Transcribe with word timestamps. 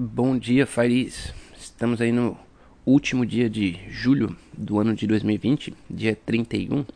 Bom 0.00 0.38
dia, 0.38 0.64
Fairis. 0.64 1.34
Estamos 1.58 2.00
aí 2.00 2.12
no 2.12 2.38
último 2.86 3.26
dia 3.26 3.50
de 3.50 3.80
julho 3.90 4.36
do 4.56 4.78
ano 4.78 4.94
de 4.94 5.08
2020, 5.08 5.74
dia 5.90 6.14
31, 6.14 6.86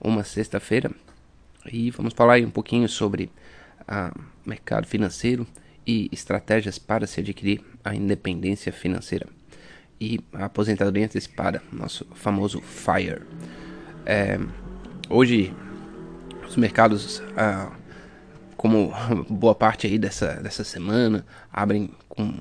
uma 0.00 0.24
sexta-feira, 0.24 0.90
e 1.72 1.88
vamos 1.92 2.12
falar 2.12 2.32
aí 2.32 2.44
um 2.44 2.50
pouquinho 2.50 2.88
sobre 2.88 3.30
o 3.86 4.48
mercado 4.48 4.88
financeiro 4.88 5.46
e 5.86 6.08
estratégias 6.10 6.80
para 6.80 7.06
se 7.06 7.20
adquirir 7.20 7.62
a 7.84 7.94
independência 7.94 8.72
financeira 8.72 9.28
e 10.00 10.18
a 10.32 10.46
aposentadoria 10.46 11.04
antecipada, 11.04 11.62
nosso 11.72 12.04
famoso 12.12 12.60
FIRE. 12.60 13.22
É, 14.04 14.40
hoje, 15.08 15.54
os 16.44 16.56
mercados, 16.56 17.22
ah, 17.36 17.70
como 18.56 18.92
boa 19.28 19.54
parte 19.54 19.86
aí 19.86 19.98
dessa, 19.98 20.34
dessa 20.34 20.64
semana, 20.64 21.24
abrem 21.52 21.90
com 22.08 22.34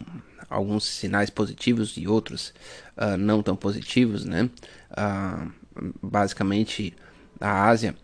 alguns 0.49 0.83
sinais 0.83 1.29
positivos 1.29 1.95
e 1.97 2.07
outros 2.07 2.53
uh, 2.97 3.17
não 3.17 3.41
tão 3.41 3.55
positivos, 3.55 4.25
né? 4.25 4.49
Uh, 4.91 5.52
basicamente, 6.02 6.93
a 7.39 7.67
Ásia 7.67 7.95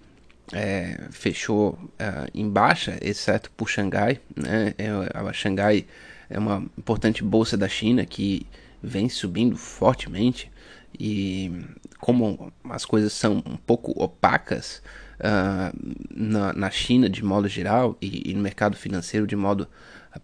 é, 0.53 1.07
fechou 1.11 1.71
uh, 1.73 2.29
em 2.33 2.49
baixa, 2.49 2.97
exceto 3.01 3.51
por 3.51 3.69
Xangai, 3.69 4.19
né? 4.35 4.73
É, 4.77 4.89
a 5.13 5.33
Xangai 5.33 5.85
é 6.29 6.39
uma 6.39 6.65
importante 6.77 7.23
bolsa 7.23 7.57
da 7.57 7.67
China 7.67 8.05
que 8.05 8.47
vem 8.81 9.09
subindo 9.09 9.57
fortemente 9.57 10.51
e 10.97 11.65
como 11.99 12.51
as 12.69 12.85
coisas 12.85 13.11
são 13.13 13.43
um 13.45 13.57
pouco 13.57 13.91
opacas 14.01 14.81
uh, 15.19 15.77
na, 16.09 16.53
na, 16.53 16.69
China 16.69 17.09
de 17.09 17.23
modo 17.23 17.47
geral 17.47 17.97
e, 18.01 18.31
e, 18.31 18.33
no 18.33 18.41
mercado 18.41 18.75
financeiro 18.75 19.27
de 19.27 19.35
modo 19.35 19.67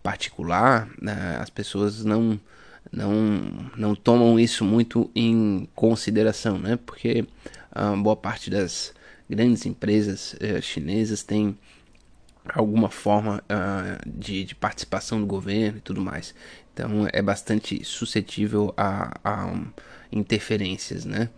particular, 0.02 0.88
uh, 1.02 1.42
as 1.42 1.50
pessoas 1.50 2.04
não, 2.04 2.40
não, 2.92 3.12
não 3.76 3.96
tomam 3.96 4.40
isso 4.40 4.64
muito 4.64 5.10
em 5.16 5.68
consideração, 5.76 6.58
né? 6.58 6.78
porque 6.86 7.26
uh, 7.76 8.02
boa 8.02 8.16
parte 8.16 8.50
das 8.50 8.94
grandes 9.30 9.66
empresas 9.66 10.34
uh, 10.34 10.62
chinesas 10.62 11.24
tem 11.24 11.58
alguma 12.54 12.90
forma 12.90 13.44
uh, 13.44 14.10
de, 14.10 14.44
de, 14.44 14.56
participação 14.56 15.20
do 15.20 15.26
governo 15.26 15.78
e 15.78 15.82
tudo 15.82 16.02
mais. 16.02 16.36
Então 16.74 17.08
é 17.12 17.22
bastante 17.22 17.84
suscetível 17.84 18.74
a, 18.76 19.18
a 19.24 19.46
um, 19.46 19.68
interferências, 20.12 21.06
né? 21.06 21.30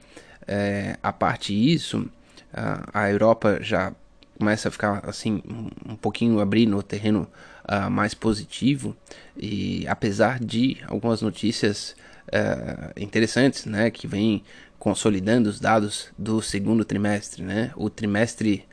É, 0.48 0.98
a 1.02 1.12
parte 1.12 1.54
disso, 1.54 2.08
a, 2.56 3.02
a 3.04 3.12
Europa 3.12 3.60
já 3.62 3.94
começa 4.38 4.70
a 4.70 4.72
ficar 4.72 5.02
assim 5.06 5.42
um, 5.88 5.96
pouquinho 5.96 6.40
abrir 6.40 6.66
no 6.66 6.82
terreno 6.82 7.28
uh, 7.70 7.90
mais 7.90 8.14
positivo 8.14 8.96
e 9.38 9.86
apesar 9.88 10.40
de 10.40 10.78
algumas 10.88 11.22
notícias 11.22 11.96
uh, 12.28 12.92
interessantes, 12.98 13.66
né, 13.66 13.90
que 13.90 14.08
vem 14.08 14.44
consolidando 14.80 15.50
os 15.50 15.60
dados 15.60 16.10
do 16.18 16.42
segundo 16.42 16.84
trimestre, 16.86 17.44
né, 17.44 17.72
o 17.76 17.90
trimestre 17.90 18.66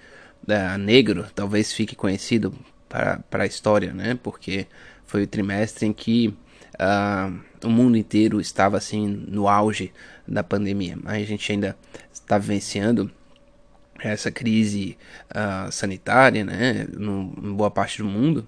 uh, 0.49 0.79
negro 0.79 1.27
talvez 1.35 1.73
fique 1.73 1.95
conhecido 1.95 2.53
para, 2.89 3.21
para 3.31 3.45
a 3.45 3.47
história, 3.47 3.93
né, 3.93 4.19
porque 4.23 4.67
foi 5.07 5.25
o 5.25 5.27
trimestre 5.27 5.87
em 5.87 5.93
que 5.93 6.35
o 7.63 7.69
mundo 7.69 7.97
inteiro 7.97 8.41
estava 8.41 8.77
assim 8.77 9.07
no 9.07 9.47
auge 9.47 9.93
da 10.27 10.43
pandemia. 10.43 10.99
Aí 11.05 11.23
a 11.23 11.27
gente 11.27 11.53
ainda 11.53 11.77
está 12.13 12.39
vivenciando 12.39 13.09
essa 14.09 14.31
crise 14.31 14.97
uh, 15.31 15.71
sanitária, 15.71 16.45
né, 16.45 16.87
no, 16.93 17.33
em 17.43 17.53
boa 17.53 17.71
parte 17.71 17.99
do 17.99 18.05
mundo, 18.05 18.47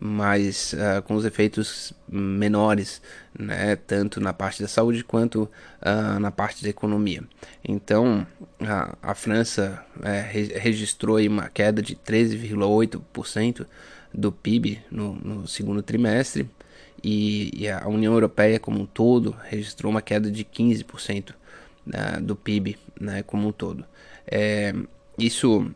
mas 0.00 0.72
uh, 0.74 1.02
com 1.02 1.14
os 1.14 1.24
efeitos 1.24 1.92
menores, 2.08 3.00
né, 3.38 3.76
tanto 3.76 4.20
na 4.20 4.32
parte 4.32 4.62
da 4.62 4.68
saúde 4.68 5.04
quanto 5.04 5.42
uh, 5.42 6.18
na 6.18 6.30
parte 6.30 6.62
da 6.62 6.68
economia. 6.68 7.22
Então, 7.62 8.26
a, 8.60 8.96
a 9.02 9.14
França 9.14 9.84
é, 10.02 10.20
re 10.20 10.44
registrou 10.58 11.18
uma 11.18 11.48
queda 11.48 11.82
de 11.82 11.94
13,8% 11.96 13.66
do 14.12 14.30
PIB 14.32 14.80
no, 14.90 15.14
no 15.14 15.48
segundo 15.48 15.82
trimestre, 15.82 16.48
e, 17.04 17.50
e 17.54 17.68
a 17.68 17.86
União 17.86 18.14
Europeia 18.14 18.58
como 18.58 18.80
um 18.80 18.86
todo 18.86 19.36
registrou 19.44 19.90
uma 19.90 20.00
queda 20.00 20.30
de 20.30 20.42
15% 20.42 21.34
né, 21.84 22.18
do 22.20 22.34
PIB 22.34 22.78
né, 22.98 23.22
como 23.22 23.48
um 23.48 23.52
todo. 23.52 23.84
É, 24.26 24.74
isso 25.18 25.70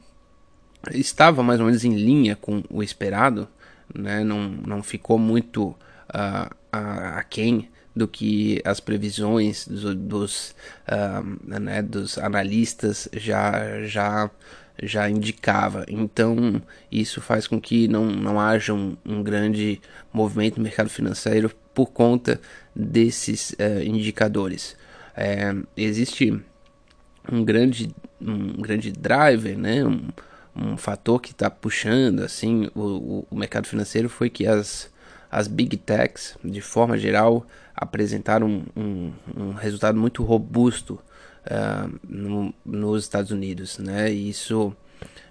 estava 0.93 1.43
mais 1.43 1.61
ou 1.61 1.67
menos 1.67 1.85
em 1.85 1.95
linha 1.95 2.37
com 2.37 2.63
o 2.71 2.83
esperado, 2.83 3.49
né, 3.95 4.23
não, 4.23 4.49
não 4.49 4.83
ficou 4.83 5.19
muito 5.19 5.69
uh, 5.69 6.55
aquém 6.71 7.69
do 7.95 8.07
que 8.07 8.61
as 8.65 8.79
previsões 8.79 9.67
dos, 9.67 9.95
dos, 9.95 10.55
uh, 10.87 11.59
né, 11.61 11.83
dos 11.83 12.17
analistas 12.19 13.09
já, 13.13 13.83
já 13.85 14.31
já 14.83 15.11
indicava. 15.11 15.85
Então, 15.89 16.63
isso 16.91 17.21
faz 17.21 17.47
com 17.47 17.61
que 17.61 17.89
não, 17.89 18.07
não 18.07 18.41
haja 18.41 18.73
um, 18.73 18.97
um 19.05 19.23
grande 19.23 19.81
movimento 20.13 20.59
no 20.59 20.63
mercado 20.63 20.89
financeiro 20.89 21.51
por 21.75 21.87
conta 21.87 22.41
desses 22.75 23.51
uh, 23.51 23.83
indicadores. 23.85 24.77
É, 25.17 25.55
existe 25.77 26.41
um 27.31 27.45
grande, 27.45 27.95
um 28.21 28.61
grande 28.61 28.91
driver, 28.93 29.57
né? 29.57 29.85
um, 29.85 30.09
um 30.55 30.77
fator 30.77 31.21
que 31.21 31.33
está 31.33 31.51
puxando 31.51 32.21
assim 32.21 32.69
o, 32.75 33.27
o 33.31 33.37
mercado 33.37 33.67
financeiro 33.67 34.09
foi 34.09 34.29
que 34.29 34.47
as, 34.47 34.91
as 35.31 35.47
big 35.47 35.77
techs, 35.77 36.37
de 36.45 36.61
forma 36.61 36.99
geral, 36.99 37.47
apresentaram 37.75 38.47
um, 38.49 38.65
um, 38.77 39.13
um 39.37 39.53
resultado 39.53 39.99
muito 39.99 40.25
robusto 40.25 40.99
uh, 41.47 41.99
no, 42.03 42.53
nos 42.65 43.05
Estados 43.05 43.31
Unidos, 43.31 43.79
né? 43.79 44.13
E 44.13 44.31
isso 44.31 44.75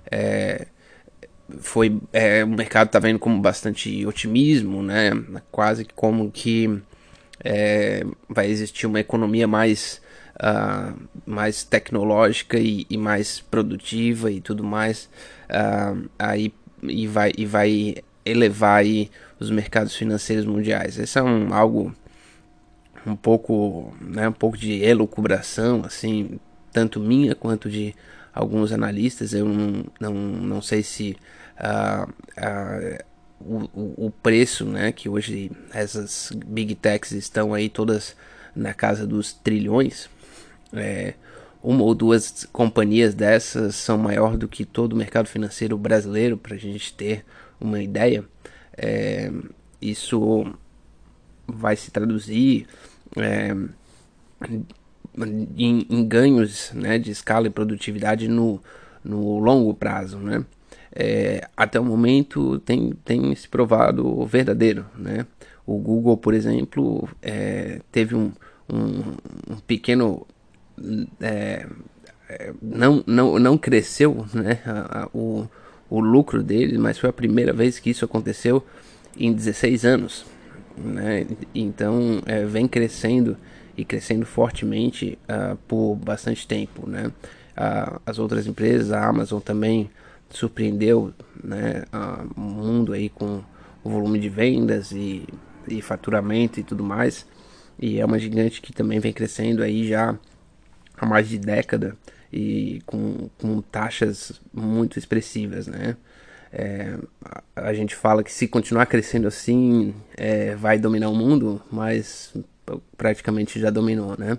é, 0.09 0.67
foi 1.59 1.99
é, 2.13 2.43
o 2.43 2.47
mercado 2.47 2.87
está 2.87 2.99
vendo 2.99 3.19
com 3.19 3.39
bastante 3.41 4.05
otimismo, 4.05 4.81
né? 4.81 5.11
Quase 5.51 5.85
como 5.95 6.31
que 6.31 6.81
é, 7.43 8.05
vai 8.29 8.47
existir 8.47 8.85
uma 8.85 8.99
economia 8.99 9.47
mais 9.47 10.01
uh, 10.41 10.97
mais 11.25 11.63
tecnológica 11.63 12.57
e, 12.57 12.85
e, 12.89 12.97
mais 12.97 13.39
produtiva 13.39 14.31
e 14.31 14.39
tudo 14.41 14.63
mais 14.63 15.09
uh, 15.49 16.09
aí 16.17 16.53
e 16.83 17.07
vai 17.07 17.31
e 17.37 17.45
vai 17.45 17.95
elevar 18.25 18.79
aí 18.79 19.09
os 19.39 19.49
mercados 19.49 19.95
financeiros 19.95 20.45
mundiais. 20.45 20.97
Esse 20.99 21.17
é 21.17 21.23
um 21.23 21.53
algo 21.53 21.95
um 23.05 23.15
pouco, 23.15 23.95
né, 24.01 24.27
um 24.27 24.33
pouco 24.33 24.57
de 24.57 24.83
elucubração, 24.83 25.83
assim, 25.85 26.39
tanto 26.73 26.99
minha 26.99 27.33
quanto 27.33 27.69
de 27.69 27.95
alguns 28.33 28.71
analistas. 28.71 29.33
Eu 29.33 29.45
não, 29.45 29.85
não, 29.99 30.13
não 30.13 30.61
sei 30.61 30.83
se 30.83 31.15
uh, 31.57 32.13
o, 33.39 34.07
o 34.07 34.11
preço, 34.11 34.65
né, 34.65 34.91
que 34.91 35.07
hoje 35.07 35.51
essas 35.73 36.31
big 36.45 36.75
techs 36.75 37.11
estão 37.11 37.53
aí 37.53 37.69
todas 37.69 38.15
na 38.55 38.73
casa 38.73 39.07
dos 39.07 39.31
trilhões. 39.33 40.09
É, 40.73 41.13
uma 41.63 41.83
ou 41.83 41.93
duas 41.95 42.47
companhias 42.51 43.13
dessas 43.13 43.75
são 43.75 43.97
maior 43.97 44.37
do 44.37 44.47
que 44.47 44.65
todo 44.65 44.93
o 44.93 44.95
mercado 44.95 45.27
financeiro 45.27 45.77
brasileiro, 45.77 46.37
para 46.37 46.55
a 46.55 46.59
gente 46.59 46.93
ter 46.93 47.25
uma 47.59 47.81
ideia. 47.81 48.23
É, 48.77 49.31
isso 49.81 50.45
vai 51.47 51.75
se 51.75 51.91
traduzir 51.91 52.67
é, 53.15 53.55
em, 55.55 55.85
em, 55.89 56.07
ganhos 56.07 56.71
né, 56.73 56.99
de 56.99 57.11
escala 57.11 57.47
e 57.47 57.51
produtividade 57.51 58.27
no, 58.27 58.61
no 59.03 59.39
longo 59.39 59.73
prazo. 59.73 60.17
Né? 60.17 60.45
É, 60.93 61.47
até 61.55 61.79
o 61.79 61.85
momento 61.85 62.59
tem, 62.59 62.91
tem 63.03 63.33
se 63.35 63.47
provado 63.47 64.25
verdadeiro. 64.25 64.85
Né? 64.95 65.25
O 65.65 65.77
Google, 65.77 66.17
por 66.17 66.33
exemplo, 66.33 67.07
é, 67.21 67.81
teve 67.91 68.15
um, 68.15 68.31
um, 68.71 69.53
um 69.53 69.57
pequeno. 69.65 70.25
É, 71.21 71.65
é, 72.29 72.53
não, 72.61 73.03
não, 73.07 73.39
não 73.39 73.57
cresceu 73.57 74.25
né, 74.33 74.61
a, 74.65 75.03
a, 75.03 75.09
o, 75.13 75.47
o 75.89 75.99
lucro 75.99 76.43
dele, 76.43 76.77
mas 76.77 76.97
foi 76.97 77.09
a 77.09 77.13
primeira 77.13 77.53
vez 77.53 77.79
que 77.79 77.89
isso 77.89 78.05
aconteceu 78.05 78.63
em 79.17 79.33
16 79.33 79.85
anos 79.85 80.25
né? 80.77 81.25
Então 81.53 82.21
é, 82.25 82.45
vem 82.45 82.67
crescendo 82.67 83.35
e 83.75 83.83
crescendo 83.83 84.25
fortemente 84.25 85.17
uh, 85.23 85.55
por 85.67 85.95
bastante 85.95 86.47
tempo, 86.47 86.87
né? 86.89 87.07
Uh, 87.07 87.99
as 88.05 88.19
outras 88.19 88.47
empresas, 88.47 88.91
a 88.91 89.05
Amazon 89.07 89.39
também 89.39 89.89
surpreendeu, 90.29 91.13
né? 91.43 91.83
Uh, 91.93 92.29
o 92.35 92.41
mundo 92.41 92.93
aí 92.93 93.09
com 93.09 93.43
o 93.83 93.89
volume 93.89 94.19
de 94.19 94.29
vendas 94.29 94.91
e, 94.91 95.27
e 95.67 95.81
faturamento 95.81 96.59
e 96.59 96.63
tudo 96.63 96.83
mais. 96.83 97.25
E 97.79 97.99
é 97.99 98.05
uma 98.05 98.17
gigante 98.17 98.61
que 98.61 98.73
também 98.73 98.99
vem 98.99 99.13
crescendo 99.13 99.61
aí 99.61 99.87
já 99.87 100.17
há 100.97 101.05
mais 101.05 101.29
de 101.29 101.37
década 101.37 101.95
e 102.31 102.81
com, 102.85 103.29
com 103.39 103.61
taxas 103.61 104.41
muito 104.53 104.99
expressivas, 104.99 105.67
né? 105.67 105.95
É, 106.51 106.97
a, 107.55 107.73
gente 107.73 107.95
fala 107.95 108.23
que 108.23 108.31
se 108.31 108.47
continuar 108.47 108.85
crescendo 108.85 109.27
assim, 109.27 109.93
é, 110.15 110.55
vai 110.55 110.79
dominar 110.79 111.09
o 111.09 111.15
mundo, 111.15 111.61
mas 111.69 112.33
praticamente 112.97 113.59
já 113.59 113.69
dominou, 113.69 114.15
né? 114.17 114.37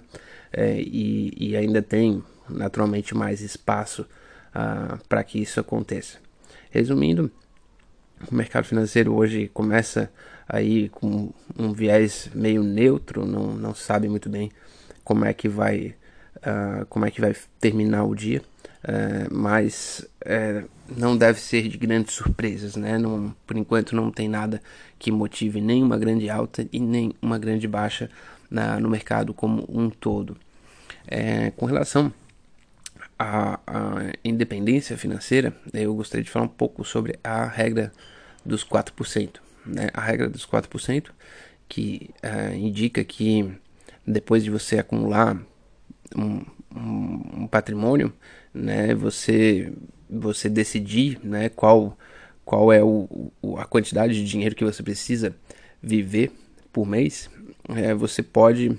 É, 0.52 0.80
e, 0.80 1.32
e, 1.36 1.56
ainda 1.56 1.82
tem 1.82 2.24
naturalmente 2.48 3.14
mais 3.14 3.42
espaço 3.42 4.06
uh, 4.54 4.98
para 5.06 5.22
que 5.22 5.38
isso 5.38 5.60
aconteça. 5.60 6.18
Resumindo, 6.70 7.30
o 8.30 8.34
mercado 8.34 8.64
financeiro 8.64 9.14
hoje 9.14 9.50
começa 9.52 10.10
aí 10.48 10.88
com 10.88 11.30
um 11.58 11.72
viés 11.74 12.30
meio 12.34 12.62
neutro, 12.62 13.26
não, 13.26 13.54
não 13.54 13.74
sabe 13.74 14.08
muito 14.08 14.30
bem 14.30 14.50
como 15.04 15.26
é 15.26 15.34
que 15.34 15.48
vai 15.48 15.94
uh, 16.38 16.86
como 16.86 17.06
é 17.06 17.10
que 17.10 17.20
vai 17.20 17.34
terminar 17.60 18.04
o 18.04 18.14
dia, 18.14 18.42
uh, 18.84 19.34
mas 19.34 20.06
uh, 20.24 20.68
não 20.96 21.16
deve 21.16 21.40
ser 21.40 21.68
de 21.68 21.76
grandes 21.76 22.14
surpresas, 22.14 22.76
né? 22.76 22.98
Não, 22.98 23.34
por 23.46 23.56
enquanto 23.56 23.94
não 23.94 24.10
tem 24.10 24.28
nada 24.28 24.62
que 24.98 25.10
motive 25.10 25.60
nem 25.60 25.82
uma 25.82 25.98
grande 25.98 26.28
alta 26.30 26.66
e 26.72 26.80
nem 26.80 27.14
uma 27.20 27.38
grande 27.38 27.68
baixa 27.68 28.10
na, 28.50 28.80
no 28.80 28.88
mercado 28.88 29.34
como 29.34 29.64
um 29.68 29.90
todo. 29.90 30.36
É, 31.06 31.50
com 31.52 31.66
relação 31.66 32.12
à, 33.18 33.60
à, 33.66 34.12
independência 34.24 34.96
financeira, 34.96 35.54
eu 35.72 35.94
gostaria 35.94 36.24
de 36.24 36.30
falar 36.30 36.46
um 36.46 36.48
pouco 36.48 36.84
sobre 36.84 37.18
a 37.22 37.46
regra 37.46 37.92
dos 38.44 38.64
4%. 38.64 39.36
Né? 39.66 39.88
A 39.92 40.00
regra 40.00 40.28
dos 40.28 40.46
4% 40.46 41.10
que 41.68 42.10
uh, 42.24 42.54
indica 42.54 43.04
que 43.04 43.52
depois 44.06 44.42
de 44.42 44.50
você 44.50 44.78
acumular 44.78 45.38
um, 46.16 46.44
um, 46.74 47.46
patrimônio, 47.46 48.12
né, 48.52 48.94
você, 48.94 49.72
você 50.08 50.48
decidir 50.48 51.18
né, 51.22 51.48
qual, 51.48 51.96
qual 52.44 52.72
é 52.72 52.82
o, 52.82 53.32
a 53.58 53.64
quantidade 53.64 54.14
de 54.14 54.24
dinheiro 54.24 54.54
que 54.54 54.64
você 54.64 54.82
precisa 54.82 55.34
viver 55.82 56.32
por 56.72 56.86
mês, 56.86 57.30
é, 57.68 57.94
você 57.94 58.22
pode 58.22 58.78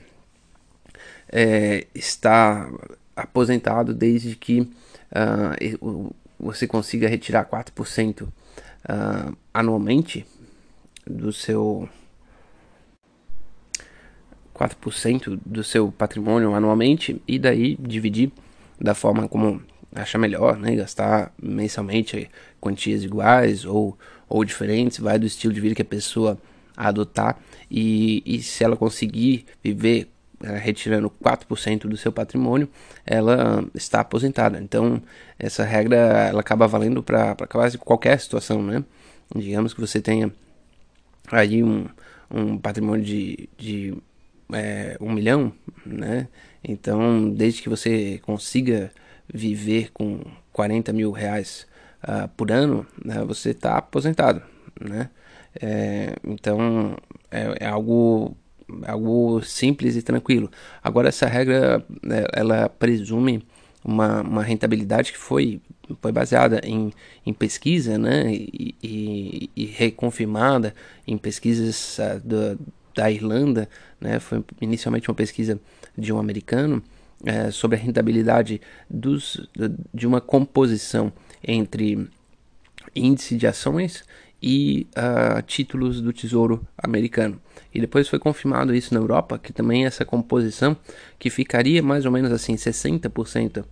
é, 1.32 1.86
estar 1.94 2.70
aposentado 3.16 3.94
desde 3.94 4.36
que 4.36 4.62
uh, 4.62 6.16
você 6.40 6.66
consiga 6.66 7.08
retirar 7.08 7.46
4% 7.46 8.24
uh, 8.24 9.38
anualmente 9.54 10.26
do 11.06 11.34
seu 11.34 11.90
4% 14.60 15.40
do 15.46 15.64
seu 15.64 15.92
patrimônio 15.92 16.54
anualmente 16.54 17.22
e 17.26 17.40
daí 17.40 17.78
dividir 17.80 18.32
da 18.80 18.94
forma 18.94 19.28
como 19.28 19.62
acha 19.96 20.18
melhor, 20.18 20.58
né? 20.58 20.76
Gastar 20.76 21.34
mensalmente 21.42 22.30
quantias 22.60 23.04
iguais 23.04 23.66
ou, 23.66 23.98
ou 24.28 24.44
diferentes, 24.44 25.00
vai 25.00 25.18
do 25.18 25.26
estilo 25.26 25.54
de 25.54 25.62
vida 25.62 25.76
que 25.76 25.82
a 25.82 25.86
pessoa 25.86 26.38
adotar 26.76 27.38
e, 27.70 28.22
e 28.26 28.42
se 28.42 28.64
ela 28.64 28.76
conseguir 28.76 29.46
viver 29.64 30.10
é, 30.42 30.58
retirando 30.58 31.10
4% 31.10 31.82
do 31.82 31.98
seu 31.98 32.12
patrimônio, 32.12 32.70
ela 33.06 33.66
está 33.74 34.02
aposentada. 34.02 34.60
Então, 34.60 35.02
essa 35.38 35.64
regra 35.64 35.98
ela 35.98 36.40
acaba 36.42 36.68
valendo 36.68 37.02
para 37.04 37.36
quase 37.50 37.78
qualquer 37.78 38.20
situação, 38.20 38.62
né? 38.62 38.84
Digamos 39.36 39.74
que 39.74 39.82
você 39.82 40.02
tenha 40.02 40.32
aí 41.32 41.64
um, 41.64 41.88
um 42.32 42.58
patrimônio 42.58 43.04
de, 43.04 43.50
de 43.58 43.98
é, 44.54 44.98
um 45.00 45.12
milhão, 45.12 45.54
né? 45.86 46.28
Então, 46.64 47.30
desde 47.30 47.62
que 47.62 47.70
você 47.70 48.20
consiga 48.24 48.92
viver 49.32 49.92
com 49.94 50.22
40 50.52 50.92
mil 50.92 51.12
reais 51.12 51.68
uh, 52.04 52.28
por 52.36 52.52
ano, 52.52 52.86
né, 53.04 53.24
você 53.24 53.52
está 53.52 53.78
aposentado, 53.78 54.42
né? 54.80 55.10
É, 55.62 56.16
então, 56.24 56.96
é, 57.32 57.66
é 57.66 57.68
algo 57.68 58.36
algo 58.86 59.42
simples 59.42 59.96
e 59.96 60.02
tranquilo. 60.04 60.52
Agora 60.84 61.10
essa 61.10 61.26
regra 61.26 61.84
né, 62.04 62.26
ela 62.32 62.70
presume 62.70 63.44
uma, 63.84 64.22
uma 64.22 64.44
rentabilidade 64.44 65.12
que 65.12 65.18
foi, 65.18 65.60
foi 66.00 66.12
baseada 66.12 66.62
em, 66.64 66.92
em 67.26 67.34
pesquisa 67.34 67.98
né, 67.98 68.32
e, 68.32 68.76
e, 68.84 69.50
e 69.56 69.66
reconfirmada 69.66 70.76
em 71.08 71.18
pesquisas 71.18 71.98
uh, 71.98 72.20
da, 72.24 72.58
da 73.00 73.10
Irlanda. 73.10 73.70
Né, 74.00 74.20
foi 74.20 74.44
inicialmente 74.60 75.10
uma 75.10 75.16
pesquisa 75.16 75.60
de 75.98 76.12
um 76.12 76.20
americano 76.20 76.84
uh, 77.22 77.52
sobre 77.52 77.78
a 77.78 77.80
rentabilidade 77.80 78.62
dos, 78.90 79.48
de 79.94 80.06
uma 80.06 80.20
composição 80.20 81.12
entre 81.42 82.08
índice 82.94 83.38
de 83.38 83.48
ações 83.48 84.04
e 84.42 84.88
uh, 84.98 85.42
títulos 85.44 86.02
do 86.02 86.12
Tesouro 86.12 86.66
Americano. 86.78 87.42
E 87.74 87.80
depois 87.80 88.08
foi 88.10 88.20
confirmado 88.20 88.76
isso 88.76 88.94
na 88.94 89.00
Europa, 89.00 89.38
que 89.38 89.54
também 89.54 89.86
essa 89.86 90.04
composição 90.04 90.76
que 91.18 91.30
ficaria 91.30 91.82
mais 91.82 92.06
ou 92.06 92.12
menos 92.12 92.32
assim 92.32 92.56
60% 92.56 93.64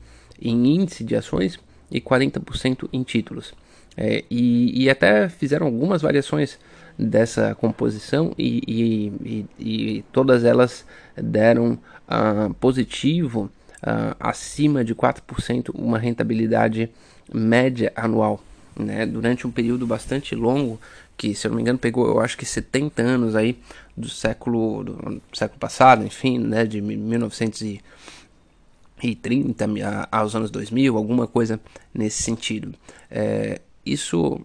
em 0.41 0.75
índice 0.75 1.03
de 1.03 1.15
ações 1.15 1.59
e 1.91 1.99
40% 1.99 2.87
em 2.93 3.03
títulos. 3.03 3.53
É, 3.97 4.23
e, 4.29 4.83
e, 4.83 4.89
até 4.91 5.27
fizeram 5.27 5.65
algumas 5.65 6.03
variações 6.03 6.59
dessa 6.97 7.55
composição 7.55 8.33
e, 8.37 8.61
e, 8.67 9.45
e 9.59 10.05
todas 10.11 10.45
elas 10.45 10.85
deram 11.15 11.79
uh, 12.07 12.53
positivo 12.59 13.49
uh, 13.81 14.15
acima 14.19 14.85
de 14.85 14.93
4% 14.93 15.71
uma 15.73 15.97
rentabilidade 15.97 16.91
média 17.33 17.91
anual 17.95 18.39
né, 18.77 19.05
durante 19.05 19.45
um 19.47 19.51
período 19.51 19.87
bastante 19.87 20.35
longo, 20.35 20.79
que 21.17 21.33
se 21.33 21.47
eu 21.47 21.49
não 21.49 21.55
me 21.55 21.63
engano 21.63 21.79
pegou, 21.79 22.05
eu 22.07 22.19
acho 22.19 22.37
que 22.37 22.45
70 22.45 23.01
anos 23.01 23.35
aí 23.35 23.57
do 23.95 24.07
século 24.07 24.83
do 24.83 25.19
século 25.33 25.59
passado, 25.59 26.05
enfim, 26.05 26.37
né, 26.37 26.63
de 26.65 26.79
1930 26.81 29.65
aos 30.11 30.35
anos 30.35 30.51
2000, 30.51 30.95
alguma 30.95 31.25
coisa 31.25 31.59
nesse 31.93 32.21
sentido. 32.21 32.75
É, 33.09 33.61
isso 33.91 34.39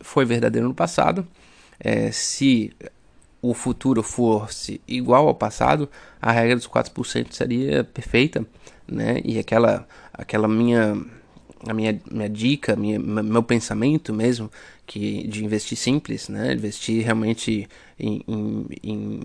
foi 0.00 0.24
verdadeiro 0.24 0.68
no 0.68 0.74
passado. 0.74 1.26
É, 1.78 2.10
se 2.12 2.72
o 3.40 3.54
futuro 3.54 4.02
fosse 4.02 4.80
igual 4.86 5.26
ao 5.26 5.34
passado, 5.34 5.88
a 6.20 6.30
regra 6.30 6.54
dos 6.54 6.68
4% 6.68 7.32
seria 7.32 7.82
perfeita, 7.82 8.46
né? 8.86 9.20
E 9.24 9.38
aquela 9.38 9.86
aquela 10.12 10.46
minha 10.46 10.96
a 11.68 11.74
minha, 11.74 12.00
minha 12.10 12.28
dica, 12.28 12.74
minha, 12.74 12.98
meu 12.98 13.42
pensamento 13.42 14.12
mesmo, 14.12 14.50
que 14.86 15.26
de 15.26 15.44
investir 15.44 15.78
simples, 15.78 16.28
né? 16.28 16.52
Investir 16.52 17.04
realmente 17.04 17.68
em, 17.98 18.22
em, 18.26 18.66
em, 18.82 19.20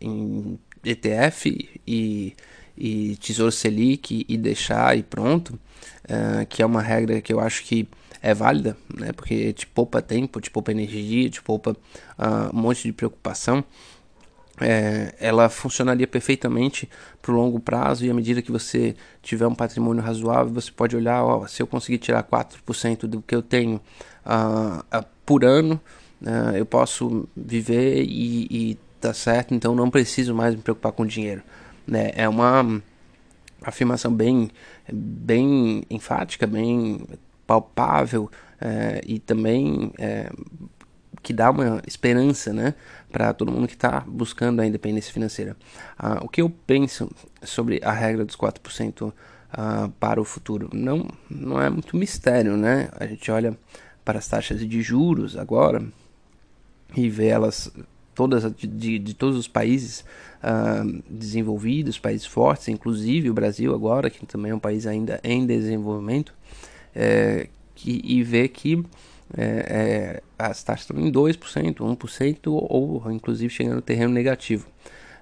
em 0.00 0.58
ETF 0.84 1.80
e, 1.86 2.34
e 2.76 3.16
Tesouro 3.16 3.52
Selic 3.52 4.24
e 4.28 4.36
deixar 4.36 4.96
e 4.96 5.02
pronto, 5.02 5.50
uh, 6.04 6.46
que 6.48 6.62
é 6.62 6.66
uma 6.66 6.82
regra 6.82 7.20
que 7.20 7.32
eu 7.32 7.40
acho 7.40 7.64
que 7.64 7.88
é 8.22 8.34
válida, 8.34 8.76
né? 8.92 9.12
Porque 9.12 9.52
te 9.52 9.66
poupa 9.66 10.02
tempo, 10.02 10.40
te 10.40 10.50
poupa 10.50 10.70
energia, 10.70 11.28
te 11.30 11.42
poupa 11.42 11.72
uh, 11.72 12.56
um 12.56 12.60
monte 12.60 12.82
de 12.82 12.92
preocupação 12.92 13.64
é, 14.60 15.14
ela 15.18 15.48
funcionaria 15.48 16.06
perfeitamente 16.06 16.88
para 17.22 17.32
o 17.32 17.34
longo 17.34 17.60
prazo 17.60 18.04
e 18.04 18.10
à 18.10 18.14
medida 18.14 18.42
que 18.42 18.50
você 18.50 18.94
tiver 19.22 19.46
um 19.46 19.54
patrimônio 19.54 20.02
razoável, 20.02 20.52
você 20.52 20.70
pode 20.70 20.96
olhar, 20.96 21.22
ó, 21.22 21.46
se 21.46 21.62
eu 21.62 21.66
conseguir 21.66 21.98
tirar 21.98 22.22
4% 22.22 23.06
do 23.06 23.22
que 23.22 23.34
eu 23.34 23.42
tenho 23.42 23.80
uh, 24.26 24.98
uh, 24.98 25.04
por 25.24 25.44
ano, 25.44 25.80
uh, 26.22 26.56
eu 26.56 26.66
posso 26.66 27.28
viver 27.36 28.02
e, 28.04 28.46
e 28.50 28.78
tá 29.00 29.14
certo, 29.14 29.54
então 29.54 29.74
não 29.74 29.90
preciso 29.90 30.34
mais 30.34 30.54
me 30.54 30.60
preocupar 30.60 30.92
com 30.92 31.06
dinheiro. 31.06 31.42
Né? 31.86 32.10
É 32.14 32.28
uma 32.28 32.82
afirmação 33.62 34.12
bem, 34.12 34.50
bem 34.92 35.84
enfática, 35.88 36.46
bem 36.46 37.00
palpável 37.48 38.30
é, 38.60 39.00
e 39.06 39.18
também 39.18 39.90
é, 39.98 40.30
que 41.22 41.32
dá 41.32 41.50
uma 41.50 41.82
esperança, 41.86 42.52
né, 42.52 42.74
para 43.10 43.32
todo 43.32 43.50
mundo 43.50 43.66
que 43.66 43.74
está 43.74 44.04
buscando 44.06 44.60
a 44.60 44.66
independência 44.66 45.12
financeira. 45.12 45.56
Uh, 45.98 46.24
o 46.24 46.28
que 46.28 46.42
eu 46.42 46.50
penso 46.50 47.10
sobre 47.42 47.80
a 47.82 47.90
regra 47.90 48.24
dos 48.24 48.36
4% 48.36 49.08
uh, 49.08 49.14
ah, 49.50 49.90
para 49.98 50.20
o 50.20 50.24
futuro? 50.24 50.68
Não, 50.72 51.08
não 51.30 51.60
é 51.60 51.70
muito 51.70 51.96
mistério, 51.96 52.56
né? 52.56 52.90
A 52.92 53.06
gente 53.06 53.30
olha 53.30 53.56
para 54.04 54.18
as 54.18 54.28
taxas 54.28 54.60
de 54.60 54.82
juros 54.82 55.36
agora 55.36 55.82
e 56.94 57.08
vê 57.08 57.28
elas 57.28 57.72
todas 58.14 58.52
de, 58.54 58.66
de, 58.66 58.98
de 58.98 59.14
todos 59.14 59.36
os 59.36 59.48
países 59.48 60.04
uh, 60.42 61.02
desenvolvidos, 61.08 61.98
países 61.98 62.26
fortes, 62.26 62.68
inclusive 62.68 63.30
o 63.30 63.34
Brasil 63.34 63.74
agora, 63.74 64.10
que 64.10 64.26
também 64.26 64.50
é 64.50 64.54
um 64.54 64.58
país 64.58 64.86
ainda 64.86 65.20
em 65.22 65.46
desenvolvimento, 65.46 66.34
é, 66.98 67.46
que, 67.76 68.00
e 68.04 68.22
vê 68.24 68.48
que 68.48 68.84
é, 69.36 69.42
é, 69.44 70.22
as 70.36 70.62
taxas 70.64 70.90
estão 70.90 70.98
em 70.98 71.12
2%, 71.12 71.76
1% 71.76 72.38
ou, 72.46 72.66
ou 73.04 73.12
inclusive 73.12 73.52
chegando 73.52 73.76
no 73.76 73.82
terreno 73.82 74.12
negativo. 74.12 74.66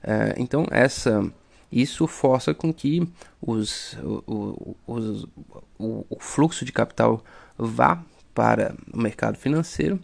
É, 0.02 0.35
então 0.38 0.66
essa 0.71 1.30
isso 1.71 2.06
força 2.06 2.54
com 2.54 2.73
que 2.73 3.06
os, 3.42 3.99
o, 4.02 4.76
o, 4.87 6.06
o 6.09 6.16
fluxo 6.18 6.64
de 6.64 6.73
capital 6.73 7.23
vá 7.59 8.02
para 8.33 8.75
o 8.92 8.99
mercado 8.99 9.37
financeiro 9.37 9.99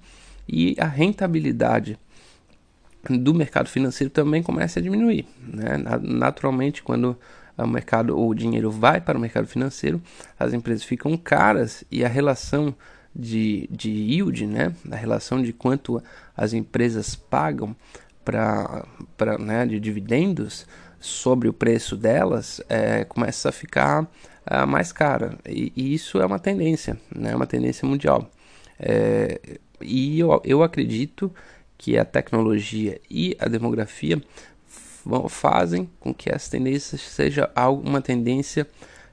e 0.47 0.77
a 0.79 0.87
rentabilidade 0.87 1.99
do 3.09 3.33
mercado 3.33 3.69
financeiro 3.69 4.11
também 4.11 4.43
começa 4.43 4.79
a 4.79 4.83
diminuir. 4.83 5.27
Né? 5.41 5.79
Naturalmente, 6.03 6.83
quando 6.83 7.17
o 7.57 7.67
mercado 7.67 8.17
ou 8.17 8.31
o 8.31 8.35
dinheiro 8.35 8.71
vai 8.71 9.01
para 9.01 9.17
o 9.17 9.21
mercado 9.21 9.47
financeiro, 9.47 10.01
as 10.39 10.53
empresas 10.53 10.85
ficam 10.85 11.17
caras 11.17 11.85
e 11.91 12.05
a 12.05 12.09
relação 12.09 12.75
de, 13.15 13.69
de 13.71 13.91
yield, 13.91 14.47
né? 14.47 14.75
a 14.91 14.97
relação 14.97 15.43
de 15.43 15.53
quanto 15.53 16.03
as 16.37 16.53
empresas 16.53 17.15
pagam 17.15 17.77
para 18.25 18.85
né, 19.39 19.67
de 19.67 19.79
dividendos 19.79 20.67
sobre 20.99 21.49
o 21.49 21.53
preço 21.53 21.97
delas 21.97 22.61
é, 22.69 23.05
começa 23.05 23.49
a 23.49 23.53
ficar 23.53 24.09
é, 24.47 24.65
mais 24.65 24.93
cara. 24.93 25.37
E, 25.47 25.73
e, 25.77 25.95
isso 25.95 26.21
é 26.21 26.27
uma 26.27 26.39
tendência, 26.39 26.99
né? 27.15 27.35
uma 27.35 27.47
tendência 27.47 27.87
mundial. 27.87 28.31
É, 28.79 29.59
e 29.81 30.19
eu, 30.19 30.41
eu 30.45 30.63
acredito 30.63 31.33
que 31.77 31.99
a 31.99 32.05
tecnologia 32.05 33.01
e 33.11 33.37
a 33.41 33.49
demografia 33.49 34.23
fazem 35.29 35.89
com 36.01 36.13
que 36.15 36.31
essa 36.33 36.51
tendência 36.51 36.97
seja 36.99 37.51
uma 37.83 38.01
tendência 38.01 38.67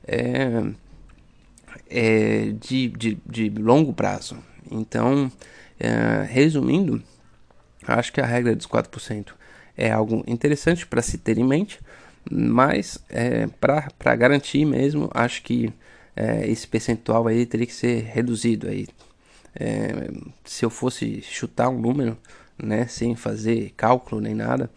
é, 0.07 0.63
é, 1.89 2.51
de, 2.59 2.87
de, 2.89 3.17
de, 3.25 3.49
longo 3.49 3.93
prazo. 3.93 4.37
Então, 4.69 5.31
é, 5.79 6.25
resumindo, 6.29 7.01
acho 7.85 8.13
que 8.13 8.21
a 8.21 8.25
regra 8.25 8.55
dos 8.55 8.67
4% 8.67 9.29
é 9.77 9.91
algo 9.91 10.23
interessante 10.27 10.85
para 10.85 11.01
se 11.01 11.17
ter 11.17 11.37
em 11.37 11.43
mente, 11.43 11.79
mas 12.29 12.99
é, 13.09 13.47
para 13.47 14.15
garantir 14.15 14.65
mesmo, 14.65 15.09
acho 15.13 15.41
que 15.41 15.73
é, 16.15 16.47
esse 16.49 16.67
percentual 16.67 17.27
aí 17.27 17.45
teria 17.45 17.65
que 17.65 17.73
ser 17.73 18.03
reduzido 18.03 18.67
aí. 18.67 18.87
É, 19.55 20.11
se 20.43 20.65
eu 20.65 20.69
fosse 20.69 21.21
chutar 21.21 21.69
um 21.69 21.79
número, 21.79 22.17
né, 22.61 22.85
sem 22.87 23.15
fazer 23.15 23.73
cálculo 23.75 24.21
nem 24.21 24.35
nada, 24.35 24.69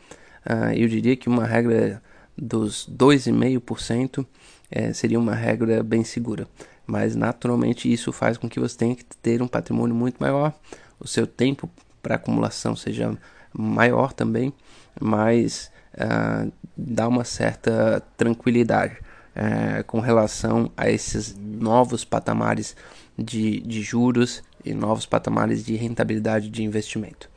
uh, 0.47 0.73
eu 0.75 0.89
diria 0.89 1.17
que 1.17 1.29
uma 1.29 1.47
regra 1.47 2.03
dos 2.37 2.89
2,5% 2.89 4.27
é, 4.71 4.93
seria 4.93 5.19
uma 5.19 5.35
regra 5.35 5.83
bem 5.83 6.03
segura. 6.03 6.49
Mas 6.87 7.15
naturalmente 7.15 7.93
isso 7.93 8.13
faz 8.13 8.37
com 8.37 8.49
que 8.49 8.59
você 8.59 8.77
tenha 8.77 8.97
que 8.97 9.05
ter 9.05 9.43
um 9.43 9.47
patrimônio 9.47 9.95
muito 9.95 10.17
maior, 10.19 10.53
o 10.99 11.07
seu 11.07 11.27
tempo 11.27 11.71
para 12.03 12.17
acumulação 12.17 12.75
seja 12.75 13.17
maior 13.53 14.13
também, 14.13 14.53
mas 15.01 15.71
uh, 15.95 16.51
dá 16.77 17.07
uma 17.07 17.25
certa 17.25 18.03
tranquilidade 18.17 18.97
uh, 19.37 19.85
com 19.85 20.01
relação 20.01 20.71
a 20.77 20.91
esses 20.91 21.37
novos 21.39 22.05
patamares 22.05 22.75
de, 23.17 23.61
de 23.61 23.83
juros 23.83 24.43
e 24.65 24.75
novos 24.75 25.07
patamares 25.07 25.65
de 25.65 25.77
rentabilidade 25.77 26.49
de 26.49 26.63
investimento. 26.63 27.31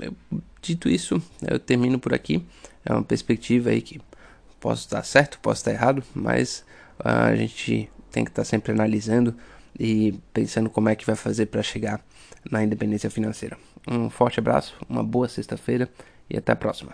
É, 0.00 0.10
dito 0.60 0.88
isso, 0.88 1.20
eu 1.48 1.58
termino 1.58 1.98
por 1.98 2.14
aqui. 2.14 2.44
É 2.84 2.92
uma 2.92 3.02
perspectiva 3.02 3.70
aí 3.70 3.82
que 3.82 4.00
posso 4.60 4.82
estar 4.82 5.02
certo, 5.02 5.38
posso 5.40 5.60
estar 5.60 5.72
errado, 5.72 6.02
mas 6.14 6.64
uh, 7.00 7.30
a 7.30 7.36
gente 7.36 7.90
tem 8.10 8.24
que 8.24 8.30
estar 8.30 8.44
sempre 8.44 8.72
analisando 8.72 9.34
e 9.78 10.14
pensando 10.32 10.70
como 10.70 10.88
é 10.88 10.96
que 10.96 11.04
vai 11.04 11.16
fazer 11.16 11.46
para 11.46 11.62
chegar 11.62 12.00
na 12.50 12.62
independência 12.62 13.10
financeira. 13.10 13.58
Um 13.86 14.08
forte 14.08 14.40
abraço, 14.40 14.74
uma 14.88 15.04
boa 15.04 15.28
sexta-feira 15.28 15.88
e 16.28 16.36
até 16.36 16.52
a 16.52 16.56
próxima. 16.56 16.92